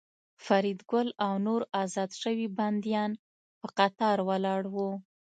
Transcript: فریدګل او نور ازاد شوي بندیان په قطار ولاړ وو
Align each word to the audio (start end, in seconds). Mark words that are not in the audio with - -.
فریدګل 0.45 1.07
او 1.25 1.33
نور 1.47 1.61
ازاد 1.83 2.11
شوي 2.21 2.47
بندیان 2.57 3.11
په 3.59 3.67
قطار 3.77 4.17
ولاړ 4.29 4.61
وو 4.73 4.89